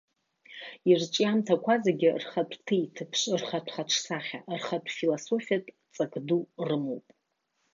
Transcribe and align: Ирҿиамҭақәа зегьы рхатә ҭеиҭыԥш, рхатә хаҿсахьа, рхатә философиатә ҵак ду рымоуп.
Ирҿиамҭақәа 0.89 1.73
зегьы 1.85 2.09
рхатә 2.21 2.57
ҭеиҭыԥш, 2.65 3.21
рхатә 3.39 3.71
хаҿсахьа, 3.75 4.39
рхатә 4.59 4.91
философиатә 4.97 5.71
ҵак 5.93 6.13
ду 6.27 6.41
рымоуп. 6.67 7.05